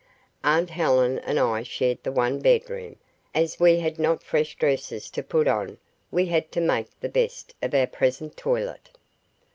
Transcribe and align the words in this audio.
Aunt 0.43 0.71
Helen 0.71 1.19
and 1.19 1.37
I 1.39 1.61
shared 1.61 1.99
the 2.01 2.11
one 2.11 2.39
bedroom. 2.39 2.95
As 3.35 3.59
we 3.59 3.81
had 3.81 3.99
not 3.99 4.23
fresh 4.23 4.55
dresses 4.55 5.11
to 5.11 5.21
put 5.21 5.47
on 5.47 5.77
we 6.09 6.25
had 6.25 6.51
to 6.53 6.59
make 6.59 6.87
the 7.01 7.07
best 7.07 7.53
of 7.61 7.75
our 7.75 7.85
present 7.85 8.35
toilet. 8.35 8.89